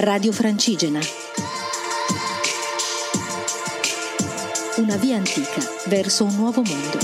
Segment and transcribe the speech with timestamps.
[0.00, 1.00] Radio Francigena.
[4.76, 6.98] Una via antica verso un nuovo mondo.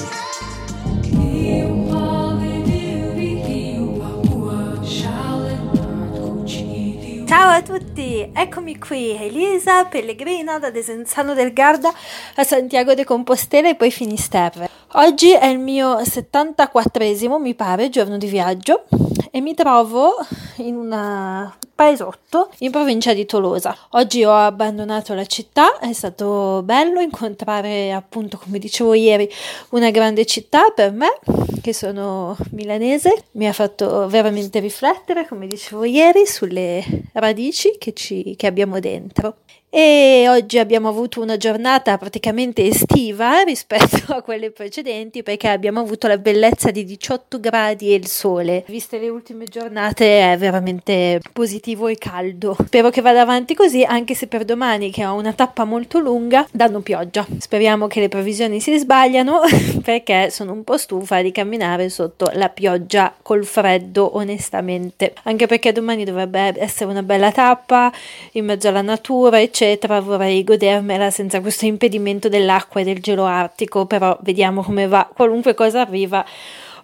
[7.26, 11.92] Ciao a tutti, eccomi qui, Elisa, pellegrina da Desenzano del Garda
[12.36, 14.70] a Santiago de Compostela e poi Finisterre.
[14.92, 18.84] Oggi è il mio 74esimo, mi pare, giorno di viaggio
[19.32, 20.14] e mi trovo
[20.56, 23.76] in un paesotto in provincia di Tolosa.
[23.90, 29.28] Oggi ho abbandonato la città, è stato bello incontrare appunto, come dicevo ieri,
[29.70, 31.18] una grande città per me,
[31.60, 36.84] che sono milanese, mi ha fatto veramente riflettere, come dicevo ieri, sulle
[37.14, 39.36] radici che, ci, che abbiamo dentro
[39.76, 46.06] e oggi abbiamo avuto una giornata praticamente estiva rispetto a quelle precedenti perché abbiamo avuto
[46.06, 48.62] la bellezza di 18 gradi e il sole.
[48.68, 52.56] Viste le ultime giornate è veramente positivo e caldo.
[52.66, 56.46] Spero che vada avanti così anche se per domani che ho una tappa molto lunga
[56.52, 57.26] danno pioggia.
[57.38, 59.40] Speriamo che le previsioni si sbagliano
[59.82, 65.14] perché sono un po' stufa di camminare sotto la pioggia col freddo onestamente.
[65.24, 67.92] Anche perché domani dovrebbe essere una bella tappa
[68.32, 73.86] in mezzo alla natura eccetera vorrei godermela senza questo impedimento dell'acqua e del gelo artico,
[73.86, 76.24] però vediamo come va, qualunque cosa arriva.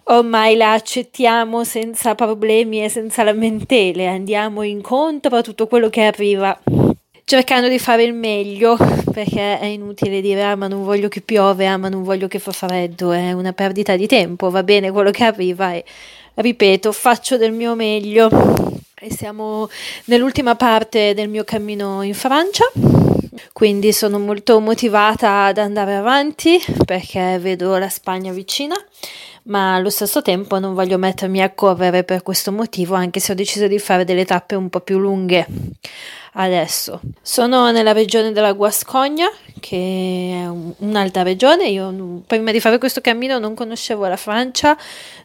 [0.03, 6.59] Ormai la accettiamo senza problemi e senza lamentele, andiamo incontro a tutto quello che arriva.
[7.23, 8.75] Cercando di fare il meglio
[9.13, 12.39] perché è inutile dire ah ma non voglio che piove, ah ma non voglio che
[12.39, 15.85] fa freddo, è una perdita di tempo, va bene quello che arriva e
[16.33, 18.29] ripeto, faccio del mio meglio.
[18.99, 19.69] E siamo
[20.05, 22.65] nell'ultima parte del mio cammino in Francia.
[23.53, 28.75] Quindi sono molto motivata ad andare avanti perché vedo la Spagna vicina,
[29.43, 33.35] ma allo stesso tempo non voglio mettermi a correre per questo motivo, anche se ho
[33.35, 35.45] deciso di fare delle tappe un po' più lunghe
[36.33, 37.01] adesso.
[37.21, 41.67] Sono nella regione della Guascogna, che è un'alta regione.
[41.67, 44.77] Io prima di fare questo cammino non conoscevo la Francia,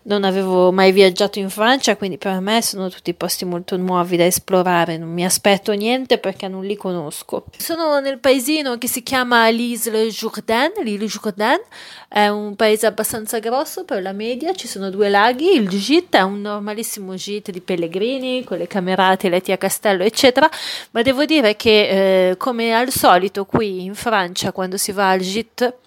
[0.02, 4.24] non avevo mai viaggiato in Francia, quindi per me sono tutti posti molto nuovi da
[4.24, 4.96] esplorare.
[4.98, 7.44] Non mi aspetto niente perché non li conosco.
[7.56, 10.72] Sono nel paesino che si chiama l'Isle Jourdain.
[10.82, 11.60] L'Isle Jourdain
[12.08, 15.54] è un paese abbastanza grosso per la media, ci sono due laghi.
[15.54, 20.48] Il gite è un normalissimo gite di pellegrini con le camerate, letti a castello, eccetera
[20.92, 25.20] ma devo dire che eh, come al solito qui in Francia quando si va al
[25.20, 25.78] gîte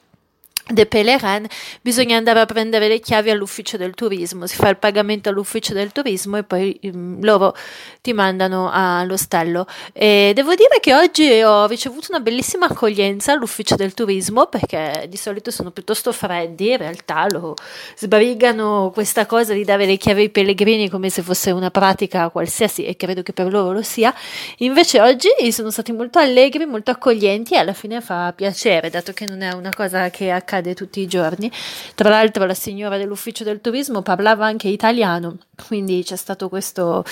[0.71, 1.47] de Pelerin
[1.81, 5.91] bisogna andare a prendere le chiavi all'ufficio del turismo, si fa il pagamento all'ufficio del
[5.91, 7.55] turismo e poi um, loro
[8.01, 9.65] ti mandano all'ostello.
[9.93, 15.17] E devo dire che oggi ho ricevuto una bellissima accoglienza all'ufficio del turismo perché di
[15.17, 17.55] solito sono piuttosto freddi, in realtà lo
[17.95, 22.85] sbrigano questa cosa di dare le chiavi ai pellegrini come se fosse una pratica qualsiasi
[22.85, 24.13] e credo che per loro lo sia.
[24.57, 29.25] Invece oggi sono stati molto allegri, molto accoglienti e alla fine fa piacere, dato che
[29.25, 31.51] non è una cosa che accade accade tutti i giorni.
[31.95, 35.37] Tra l'altro la signora dell'ufficio del turismo parlava anche italiano,
[35.67, 37.03] quindi c'è stato questo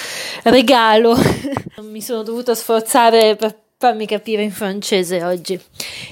[0.44, 1.16] regalo.
[1.82, 5.54] Mi sono dovuta sforzare per Fammi capire in francese oggi.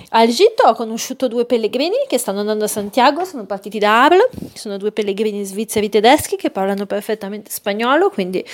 [0.09, 4.27] Al Egitto ho conosciuto due pellegrini che stanno andando a Santiago, sono partiti da Arles,
[4.53, 8.45] sono due pellegrini svizzeri tedeschi che parlano perfettamente spagnolo, quindi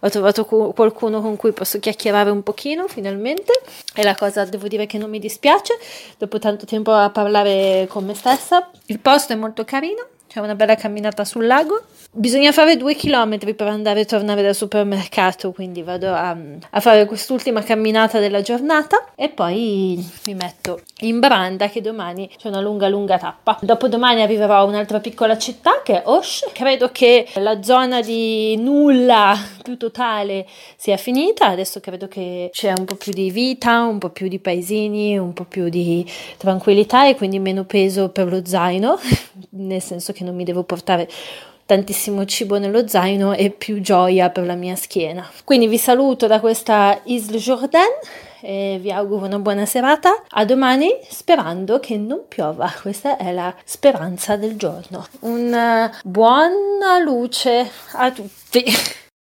[0.00, 3.52] ho trovato qualcuno con cui posso chiacchierare un pochino finalmente
[3.94, 5.78] e la cosa devo dire che non mi dispiace
[6.16, 8.70] dopo tanto tempo a parlare con me stessa.
[8.86, 11.82] Il posto è molto carino, c'è una bella camminata sul lago.
[12.16, 16.36] Bisogna fare due chilometri per andare e tornare dal supermercato, quindi vado a,
[16.70, 22.46] a, fare quest'ultima camminata della giornata e poi mi metto in branda che domani c'è
[22.46, 23.58] una lunga lunga tappa.
[23.60, 26.50] Dopodomani arriverò a un'altra piccola città che è Osh.
[26.52, 30.46] Credo che la zona di nulla più totale
[30.76, 34.38] sia finita, adesso credo che c'è un po' più di vita, un po' più di
[34.38, 39.00] paesini, un po' più di tranquillità e quindi meno peso per lo zaino,
[39.50, 41.08] nel senso che non mi devo portare
[41.66, 45.28] tantissimo cibo nello zaino e più gioia per la mia schiena.
[45.44, 47.90] Quindi vi saluto da questa Isle Jourdain
[48.40, 50.22] e vi auguro una buona serata.
[50.28, 52.72] A domani sperando che non piova.
[52.80, 55.06] Questa è la speranza del giorno.
[55.20, 58.64] Una buona luce a tutti.